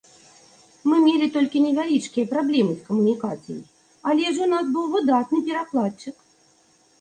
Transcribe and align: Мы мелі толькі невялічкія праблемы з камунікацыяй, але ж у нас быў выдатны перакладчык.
Мы 0.89 0.95
мелі 1.07 1.27
толькі 1.35 1.59
невялічкія 1.65 2.25
праблемы 2.31 2.73
з 2.77 2.81
камунікацыяй, 2.87 3.61
але 4.13 4.33
ж 4.39 4.43
у 4.47 4.49
нас 4.55 4.65
быў 4.79 4.85
выдатны 4.97 5.37
перакладчык. 5.51 6.17